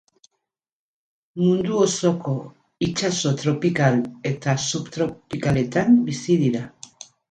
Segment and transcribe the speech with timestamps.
[1.41, 2.33] Mundu osoko
[2.89, 4.03] itsaso tropikal
[4.35, 6.69] eta subtropikaletan bizi dira.